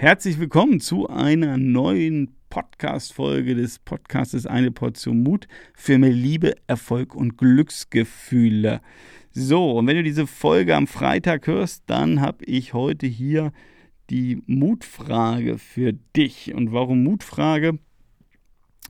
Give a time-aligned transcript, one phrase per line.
[0.00, 7.16] Herzlich willkommen zu einer neuen Podcast-Folge des Podcastes Eine Portion Mut für mehr Liebe, Erfolg
[7.16, 8.80] und Glücksgefühle.
[9.32, 13.50] So, und wenn du diese Folge am Freitag hörst, dann habe ich heute hier
[14.08, 16.54] die Mutfrage für dich.
[16.54, 17.80] Und warum Mutfrage?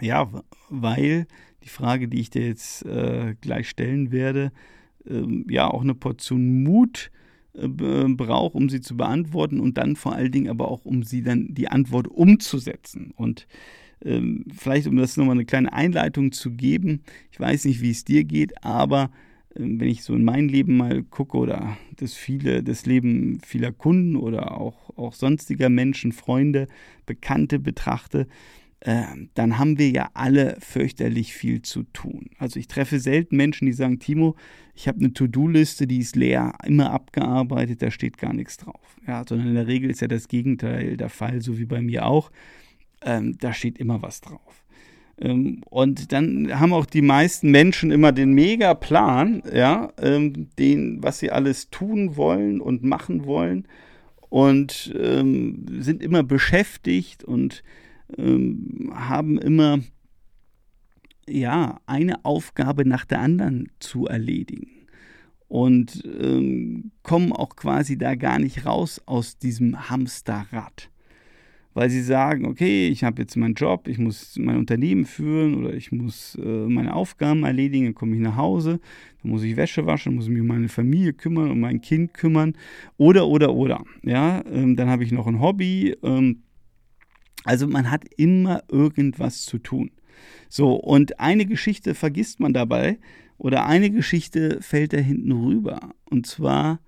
[0.00, 0.32] Ja,
[0.70, 1.26] weil
[1.64, 4.52] die Frage, die ich dir jetzt äh, gleich stellen werde,
[5.06, 7.23] ähm, ja auch eine Portion Mut äh,
[7.54, 11.22] äh, braucht, um sie zu beantworten und dann vor allen Dingen aber auch, um sie
[11.22, 13.12] dann die Antwort umzusetzen.
[13.16, 13.46] Und
[14.04, 18.04] ähm, vielleicht, um das nochmal eine kleine Einleitung zu geben, ich weiß nicht, wie es
[18.04, 19.10] dir geht, aber
[19.56, 23.72] ähm, wenn ich so in mein Leben mal gucke oder das viele, das Leben vieler
[23.72, 26.66] Kunden oder auch, auch sonstiger Menschen, Freunde,
[27.06, 28.26] Bekannte betrachte,
[28.84, 32.30] ähm, dann haben wir ja alle fürchterlich viel zu tun.
[32.38, 34.36] Also ich treffe selten Menschen, die sagen, Timo,
[34.74, 38.96] ich habe eine To-Do-Liste, die ist leer, immer abgearbeitet, da steht gar nichts drauf.
[39.06, 42.04] Ja, sondern in der Regel ist ja das Gegenteil der Fall, so wie bei mir
[42.06, 42.30] auch.
[43.02, 44.64] Ähm, da steht immer was drauf.
[45.18, 51.20] Ähm, und dann haben auch die meisten Menschen immer den Mega-Plan, ja, ähm, den, was
[51.20, 53.66] sie alles tun wollen und machen wollen
[54.28, 57.62] und ähm, sind immer beschäftigt und
[58.16, 59.80] ähm, haben immer
[61.28, 64.68] ja eine Aufgabe nach der anderen zu erledigen
[65.48, 70.90] und ähm, kommen auch quasi da gar nicht raus aus diesem Hamsterrad.
[71.74, 75.74] Weil sie sagen, okay, ich habe jetzt meinen Job, ich muss mein Unternehmen führen oder
[75.74, 78.78] ich muss äh, meine Aufgaben erledigen, dann komme ich nach Hause,
[79.22, 82.14] dann muss ich Wäsche waschen, muss ich mich um meine Familie kümmern, um mein Kind
[82.14, 82.54] kümmern
[82.96, 83.84] oder, oder, oder.
[84.04, 86.42] Ja, ähm, dann habe ich noch ein Hobby, ähm,
[87.44, 89.90] also man hat immer irgendwas zu tun.
[90.48, 92.98] So, und eine Geschichte vergisst man dabei
[93.38, 95.94] oder eine Geschichte fällt da hinten rüber.
[96.06, 96.80] Und zwar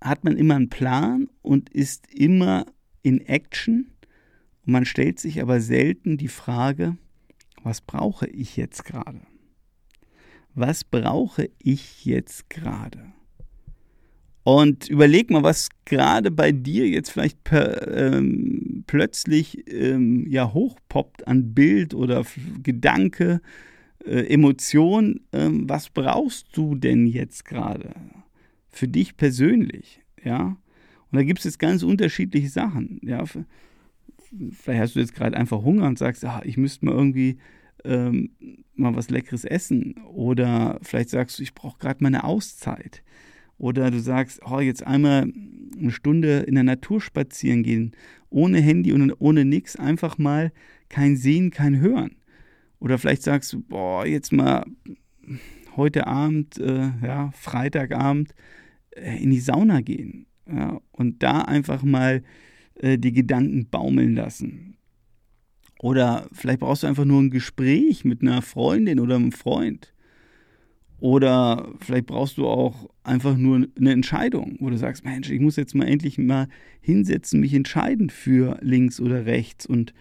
[0.00, 2.66] hat man immer einen Plan und ist immer
[3.02, 3.92] in Action.
[4.66, 6.96] Und man stellt sich aber selten die Frage,
[7.62, 9.20] was brauche ich jetzt gerade?
[10.54, 13.12] Was brauche ich jetzt gerade?
[14.42, 21.28] Und überleg mal, was gerade bei dir jetzt vielleicht per, ähm, plötzlich ähm, ja hochpoppt
[21.28, 22.24] an Bild oder
[22.64, 23.40] Gedanke,
[24.04, 25.20] äh, Emotion.
[25.32, 27.94] Ähm, was brauchst du denn jetzt gerade
[28.68, 30.02] für dich persönlich?
[30.24, 30.56] Ja.
[31.10, 32.98] Und da gibt es jetzt ganz unterschiedliche Sachen.
[33.02, 33.22] Ja.
[33.24, 37.38] Vielleicht hast du jetzt gerade einfach Hunger und sagst, ach, ich müsste mal irgendwie
[37.84, 38.30] ähm,
[38.74, 39.94] mal was Leckeres essen.
[40.12, 43.02] Oder vielleicht sagst du, ich brauche gerade mal eine Auszeit.
[43.58, 45.32] Oder du sagst, oh, jetzt einmal
[45.78, 47.92] eine Stunde in der Natur spazieren gehen,
[48.30, 50.52] ohne Handy und ohne nichts, einfach mal
[50.88, 52.16] kein Sehen, kein Hören.
[52.80, 54.64] Oder vielleicht sagst du, boah, jetzt mal
[55.76, 58.34] heute Abend, äh, ja, Freitagabend
[58.90, 60.26] äh, in die Sauna gehen.
[60.50, 62.22] Ja, und da einfach mal
[62.74, 64.76] äh, die Gedanken baumeln lassen.
[65.80, 69.92] Oder vielleicht brauchst du einfach nur ein Gespräch mit einer Freundin oder einem Freund.
[71.00, 75.56] Oder vielleicht brauchst du auch einfach nur eine Entscheidung, wo du sagst, Mensch, ich muss
[75.56, 76.48] jetzt mal endlich mal
[76.80, 79.94] hinsetzen, mich entscheiden für links oder rechts und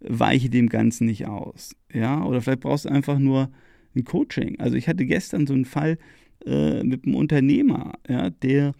[0.00, 1.74] weiche dem Ganzen nicht aus.
[1.92, 3.50] Ja, oder vielleicht brauchst du einfach nur
[3.96, 4.60] ein Coaching.
[4.60, 5.98] Also ich hatte gestern so einen Fall
[6.46, 8.74] äh, mit einem Unternehmer, ja, der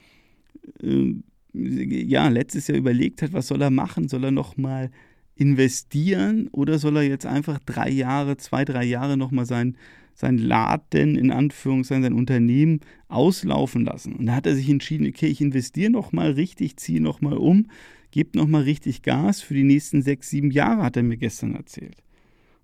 [0.83, 1.15] äh,
[1.53, 4.09] ja letztes Jahr überlegt hat, was soll er machen?
[4.09, 4.91] Soll er noch mal
[5.37, 9.77] investieren oder soll er jetzt einfach drei Jahre, zwei, drei Jahre noch mal sein
[10.15, 14.15] sein Laden, in Anführungszeichen, sein Unternehmen auslaufen lassen.
[14.15, 17.67] Und da hat er sich entschieden, okay, ich investiere nochmal richtig, ziehe nochmal um,
[18.13, 21.97] gebe nochmal richtig Gas für die nächsten sechs, sieben Jahre, hat er mir gestern erzählt.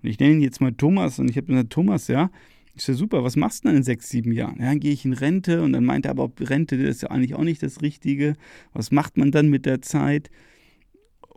[0.03, 2.31] Und ich nenne ihn jetzt mal Thomas und ich habe gesagt, Thomas, ja,
[2.77, 4.57] ist ja super, was machst du denn in sechs, sieben Jahren?
[4.61, 7.11] Ja, dann gehe ich in Rente und dann meint er aber, Rente das ist ja
[7.11, 8.37] eigentlich auch nicht das Richtige.
[8.73, 10.31] Was macht man dann mit der Zeit?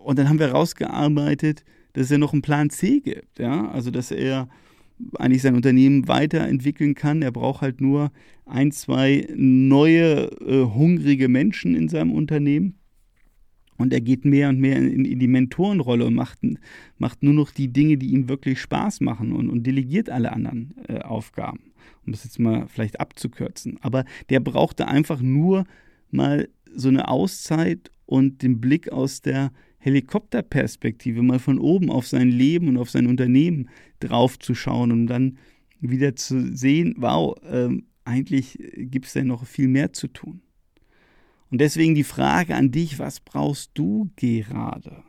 [0.04, 4.12] Und dann haben wir rausgearbeitet, dass er noch einen Plan C gibt, ja, also dass
[4.12, 4.48] er
[5.16, 7.22] eigentlich sein Unternehmen weiterentwickeln kann.
[7.22, 8.12] Er braucht halt nur
[8.46, 12.76] ein, zwei neue, äh, hungrige Menschen in seinem Unternehmen.
[13.78, 16.40] Und er geht mehr und mehr in, in die Mentorenrolle und macht,
[16.98, 20.76] macht, nur noch die Dinge, die ihm wirklich Spaß machen und, und delegiert alle anderen
[20.88, 21.72] äh, Aufgaben.
[22.06, 23.80] Um das jetzt mal vielleicht abzukürzen.
[23.82, 25.66] Aber der brauchte einfach nur
[26.12, 29.52] mal so eine Auszeit und den Blick aus der
[29.84, 33.70] Helikopterperspektive, mal von oben auf sein Leben und auf sein Unternehmen
[34.00, 35.38] draufzuschauen und dann
[35.82, 37.70] wieder zu sehen, wow, äh,
[38.06, 40.42] eigentlich gibt es ja noch viel mehr zu tun.
[41.52, 45.04] Und deswegen die Frage an dich, was brauchst du gerade?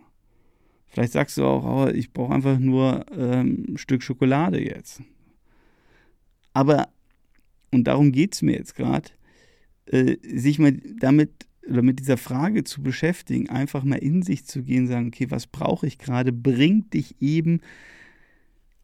[0.89, 5.03] Vielleicht sagst du auch, oh, ich brauche einfach nur ähm, ein Stück Schokolade jetzt.
[6.53, 6.89] Aber,
[7.71, 9.09] und darum geht es mir jetzt gerade,
[9.87, 14.63] äh, sich mal damit oder mit dieser Frage zu beschäftigen, einfach mal in sich zu
[14.63, 17.61] gehen, sagen, okay, was brauche ich gerade, bringt dich eben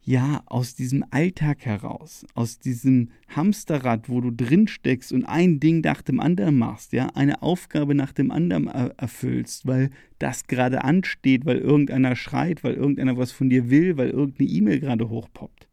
[0.03, 5.83] ja, aus diesem Alltag heraus, aus diesem Hamsterrad, wo du drin steckst und ein Ding
[5.83, 11.45] nach dem anderen machst, ja, eine Aufgabe nach dem anderen erfüllst, weil das gerade ansteht,
[11.45, 15.70] weil irgendeiner schreit, weil irgendeiner was von dir will, weil irgendeine E-Mail gerade hochpoppt.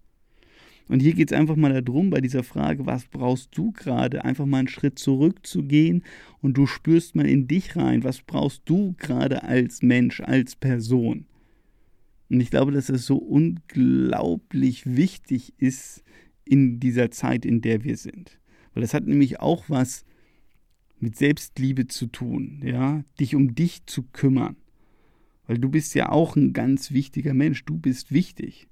[0.88, 4.46] Und hier geht es einfach mal darum, bei dieser Frage, was brauchst du gerade, einfach
[4.46, 6.04] mal einen Schritt zurückzugehen
[6.42, 11.26] und du spürst mal in dich rein, was brauchst du gerade als Mensch, als Person.
[12.30, 16.04] Und ich glaube, dass es so unglaublich wichtig ist
[16.46, 18.40] in dieser Zeit, in der wir sind.
[18.74, 20.06] Weil das hat nämlich auch was
[21.00, 24.56] mit Selbstliebe zu tun, ja, dich um dich zu kümmern.
[25.46, 28.68] Weil du bist ja auch ein ganz wichtiger Mensch, du bist wichtig.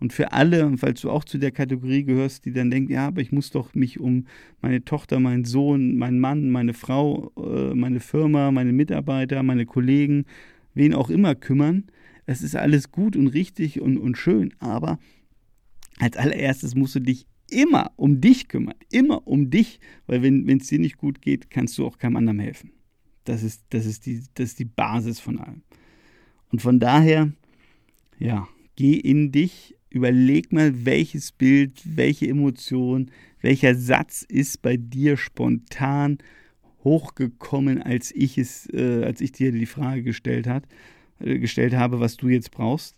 [0.00, 3.20] Und für alle, falls du auch zu der Kategorie gehörst, die dann denkt, ja, aber
[3.20, 4.26] ich muss doch mich um
[4.60, 10.26] meine Tochter, meinen Sohn, meinen Mann, meine Frau, äh, meine Firma, meine Mitarbeiter, meine Kollegen,
[10.74, 11.84] wen auch immer kümmern,
[12.26, 14.98] es ist alles gut und richtig und, und schön, aber
[15.98, 20.66] als allererstes musst du dich immer um dich kümmern, immer um dich, weil wenn es
[20.66, 22.72] dir nicht gut geht, kannst du auch keinem anderen helfen.
[23.24, 25.62] Das ist, das, ist die, das ist die Basis von allem.
[26.50, 27.32] Und von daher,
[28.18, 33.10] ja, geh in dich, überleg mal, welches Bild, welche Emotion,
[33.40, 36.18] welcher Satz ist bei dir spontan
[36.82, 40.66] hochgekommen, als ich es, äh, als ich dir die Frage gestellt habe.
[41.20, 42.96] Äh, gestellt habe, was du jetzt brauchst.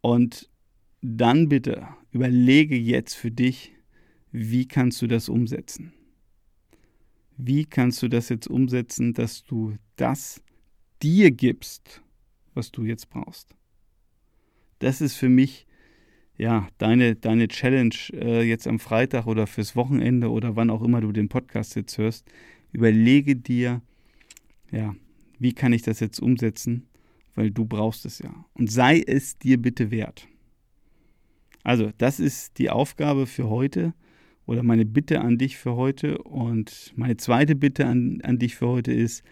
[0.00, 0.50] Und
[1.02, 3.72] dann bitte überlege jetzt für dich,
[4.32, 5.92] wie kannst du das umsetzen?
[7.36, 10.42] Wie kannst du das jetzt umsetzen, dass du das
[11.02, 12.02] dir gibst,
[12.54, 13.54] was du jetzt brauchst?
[14.78, 15.66] Das ist für mich
[16.40, 21.00] ja deine, deine Challenge äh, jetzt am Freitag oder fürs Wochenende oder wann auch immer
[21.00, 22.26] du den Podcast jetzt hörst.
[22.72, 23.82] Überlege dir,
[24.70, 24.94] ja,
[25.38, 26.86] wie kann ich das jetzt umsetzen?
[27.34, 28.44] weil du brauchst es ja.
[28.54, 30.28] Und sei es dir bitte wert.
[31.62, 33.94] Also, das ist die Aufgabe für heute
[34.46, 36.18] oder meine Bitte an dich für heute.
[36.18, 39.22] Und meine zweite Bitte an, an dich für heute ist,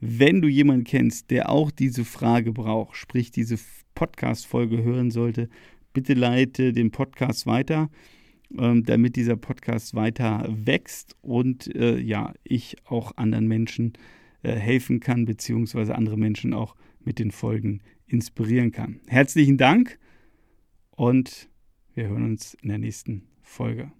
[0.00, 3.56] wenn du jemanden kennst, der auch diese Frage braucht, sprich diese
[3.94, 5.48] Podcast-Folge hören sollte,
[5.96, 7.88] bitte leite den Podcast weiter,
[8.58, 13.94] ähm, damit dieser Podcast weiter wächst und äh, ja, ich auch anderen Menschen
[14.42, 19.00] äh, helfen kann, beziehungsweise andere Menschen auch mit den Folgen inspirieren kann.
[19.06, 19.98] Herzlichen Dank
[20.90, 21.48] und
[21.94, 23.90] wir hören uns in der nächsten Folge.